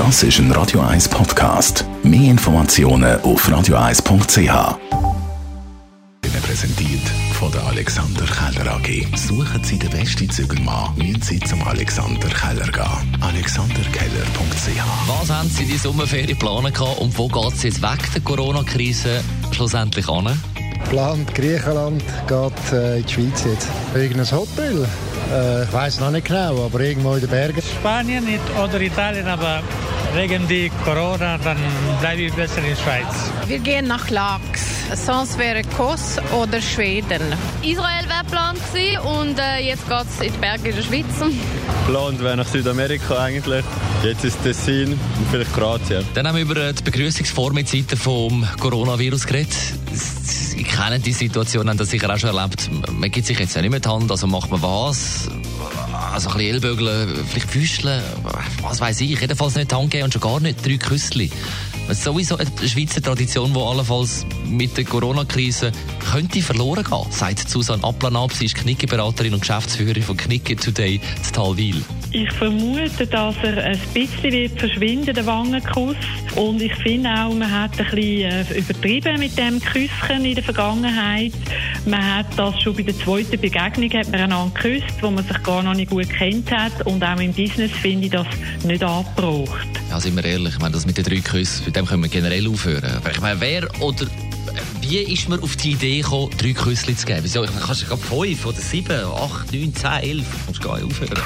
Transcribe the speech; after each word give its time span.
Das 0.00 0.22
ist 0.22 0.38
ein 0.38 0.50
Radio 0.52 0.80
1 0.80 1.10
Podcast. 1.10 1.84
Mehr 2.02 2.30
Informationen 2.30 3.20
auf 3.20 3.46
radio1.ch. 3.46 4.78
Präsentiert 6.42 7.06
von 7.34 7.52
der 7.52 7.62
Alexander 7.66 8.24
Keller 8.24 8.76
AG. 8.76 9.06
Suchen 9.14 9.62
Sie 9.62 9.78
den 9.78 9.90
besten 9.90 10.30
Zügelmann, 10.30 10.96
müssen 10.96 11.20
Sie 11.20 11.38
zum 11.40 11.62
Alexander 11.68 12.28
Keller 12.28 12.72
gehen. 12.72 13.18
AlexanderKeller.ch 13.20 14.82
Was 15.06 15.30
haben 15.30 15.50
Sie 15.50 15.66
die 15.66 15.76
Sommerferien 15.76 16.28
geplant 16.28 16.80
und 16.80 17.18
wo 17.18 17.28
geht 17.28 17.52
es 17.52 17.62
jetzt 17.64 17.82
weg 17.82 18.00
der 18.14 18.22
Corona-Krise 18.22 19.22
schlussendlich 19.52 20.08
an? 20.08 20.32
Plant 20.88 21.34
Griechenland 21.34 22.02
geht 22.26 22.72
äh, 22.72 23.00
in 23.00 23.04
die 23.04 23.12
Schweiz 23.12 23.44
jetzt. 23.44 23.68
Irgendein 23.94 24.30
Hotel. 24.30 24.88
Äh, 25.30 25.64
ich 25.64 25.72
weiß 25.72 26.00
noch 26.00 26.10
nicht 26.10 26.26
genau, 26.26 26.64
aber 26.64 26.80
irgendwo 26.80 27.14
in 27.14 27.20
den 27.20 27.30
Bergen. 27.30 27.62
Spanien 27.62 28.24
oder 28.58 28.80
Italien, 28.80 29.28
aber 29.28 29.62
wegen 30.14 30.46
die 30.48 30.70
Corona, 30.84 31.38
dann 31.38 31.56
bleibe 32.00 32.22
ich 32.22 32.32
besser 32.32 32.58
in 32.58 32.70
der 32.70 32.76
Schweiz. 32.76 33.30
Wir 33.46 33.58
gehen 33.58 33.86
nach 33.86 34.10
Lax. 34.10 34.70
Sonst 34.94 35.38
wäre 35.38 35.62
Kos 35.76 36.16
oder 36.32 36.60
Schweden. 36.60 37.22
Israel 37.62 38.08
wäre 38.08 38.24
geplant 38.24 38.58
und 39.04 39.38
äh, 39.38 39.58
jetzt 39.60 39.88
geht 39.88 40.06
es 40.08 40.26
in 40.26 40.32
die 40.32 40.38
Berge 40.38 40.70
in 40.70 40.76
der 40.76 40.82
Schweiz. 40.82 41.04
Geplant 41.86 42.22
wäre 42.22 42.36
nach 42.36 42.46
Südamerika 42.46 43.18
eigentlich. 43.18 43.64
Jetzt 44.02 44.24
ist 44.24 44.42
Tessin 44.42 44.92
und 44.92 45.28
vielleicht 45.30 45.54
Kroatien. 45.54 46.04
Dann 46.14 46.26
haben 46.26 46.36
wir 46.36 46.42
über 46.42 46.72
die 46.72 46.82
Begrüßungsform 46.82 47.58
in 47.58 47.66
Zeiten 47.66 47.96
vom 47.96 48.46
Coronavirus 48.58 49.26
geredet. 49.26 49.54
Ich 50.56 50.66
kenne 50.66 50.98
die 50.98 51.12
Situation, 51.12 51.68
haben 51.68 51.78
das 51.78 51.90
sicher 51.90 52.12
auch 52.12 52.18
schon 52.18 52.34
erlebt. 52.36 52.68
Man 52.92 53.10
gibt 53.10 53.26
sich 53.26 53.38
jetzt 53.38 53.54
ja 53.54 53.62
nicht 53.62 53.70
mehr 53.70 53.80
die 53.80 53.88
Hand, 53.88 54.10
also 54.10 54.26
macht 54.26 54.50
man 54.50 54.62
was? 54.62 55.28
Also 56.00 56.30
ein 56.30 56.36
bisschen 56.38 56.54
Ellbögeln, 56.54 57.24
vielleicht 57.28 57.50
Füßeln, 57.50 58.02
was 58.62 58.80
weiß 58.80 59.02
ich. 59.02 59.20
Jedenfalls 59.20 59.54
nicht 59.54 59.72
Hand 59.72 59.90
geben 59.90 60.04
und 60.04 60.12
schon 60.12 60.22
gar 60.22 60.40
nicht 60.40 60.64
drei 60.64 60.76
Küssli. 60.78 61.30
Das 61.86 61.98
ist 61.98 62.04
sowieso 62.04 62.36
eine 62.36 62.48
Schweizer 62.68 63.02
Tradition, 63.02 63.52
die 63.52 63.60
allenfalls 63.60 64.24
mit 64.50 64.76
der 64.76 64.84
Corona-Krise 64.84 65.72
könnte 66.10 66.42
verloren 66.42 66.84
gehen, 66.84 67.06
sagt 67.10 67.48
Susanne 67.48 67.84
Applanab. 67.84 68.32
Sie 68.32 68.46
ist 68.46 68.56
Knicke-Beraterin 68.56 69.34
und 69.34 69.40
Geschäftsführerin 69.40 70.02
von 70.02 70.16
Knicke 70.16 70.56
Today 70.56 71.00
zu 71.22 71.32
Talwil. 71.32 71.82
Ich 72.12 72.30
vermute, 72.32 73.06
dass 73.06 73.36
er 73.42 73.64
ein 73.64 73.78
bisschen 73.94 74.32
wird 74.32 74.58
verschwinden, 74.58 75.14
der 75.14 75.24
Wangenkuss. 75.26 75.96
Und 76.34 76.60
ich 76.60 76.74
finde 76.76 77.10
auch, 77.10 77.32
man 77.32 77.50
hat 77.50 77.78
ein 77.78 77.86
bisschen 77.86 78.30
äh, 78.30 78.58
übertrieben 78.58 79.18
mit 79.20 79.38
dem 79.38 79.60
Küsschen 79.60 80.24
in 80.24 80.34
der 80.34 80.42
Vergangenheit. 80.42 81.32
Man 81.86 82.16
hat 82.16 82.26
das 82.36 82.60
schon 82.60 82.74
bei 82.74 82.82
der 82.82 82.98
zweiten 82.98 83.40
Begegnung 83.40 83.90
hat 83.92 84.10
man 84.10 84.20
einander 84.20 84.52
geküsst, 84.54 85.00
wo 85.00 85.10
man 85.10 85.24
sich 85.24 85.40
gar 85.44 85.62
noch 85.62 85.74
nicht 85.74 85.90
gut 85.90 86.08
kennt 86.08 86.50
hat. 86.50 86.84
Und 86.84 87.04
auch 87.04 87.20
im 87.20 87.32
Business 87.32 87.70
finde 87.70 88.06
ich 88.06 88.12
das 88.12 88.26
nicht 88.64 88.82
angebraucht. 88.82 89.68
Ja, 89.90 90.00
sind 90.00 90.16
wir 90.16 90.24
ehrlich, 90.24 90.54
ich 90.54 90.60
meine, 90.60 90.72
das 90.72 90.86
mit 90.86 90.98
den 90.98 91.04
drei 91.04 91.20
Küssen, 91.20 91.66
mit 91.66 91.76
dem 91.76 91.86
können 91.86 92.02
wir 92.02 92.08
generell 92.10 92.48
aufhören. 92.48 92.96
Aber 92.96 93.10
ich 93.10 93.20
meine, 93.20 93.40
wer 93.40 93.68
oder 93.80 94.06
wie 94.80 94.98
ist 94.98 95.28
man 95.28 95.42
auf 95.42 95.56
die 95.56 95.72
Idee 95.72 96.00
gekommen, 96.00 96.30
drei 96.36 96.52
Küsse 96.52 96.96
zu 96.96 97.06
geben? 97.06 97.20
Wieso? 97.22 97.44
Ich 97.44 97.50
kannst 97.64 97.82
du 97.82 97.96
fünf 97.96 98.46
oder 98.46 98.60
sieben, 98.60 99.04
acht, 99.04 99.52
neun, 99.52 99.74
zehn, 99.74 99.92
elf, 100.02 100.26
du 100.52 100.60
gar 100.60 100.76
nicht 100.76 100.86
aufhören. 100.86 101.22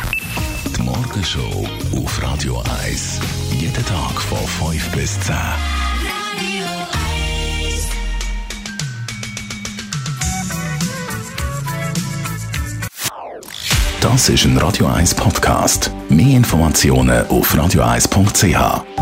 Die 0.77 0.83
Morgenshow 0.83 1.69
auf 1.97 2.23
Radio 2.23 2.63
1. 2.85 3.21
Jeden 3.61 3.87
Tag 3.87 4.21
von 4.21 4.73
5 4.73 4.89
bis 4.91 5.21
10. 5.21 5.35
Das 14.01 14.29
ist 14.29 14.45
ein 14.45 14.59
Radio 14.59 14.87
1 14.87 15.15
Podcast. 15.15 15.91
Mehr 16.11 16.37
Informationen 16.37 17.27
auf 17.29 17.55
radio1.ch. 17.55 18.94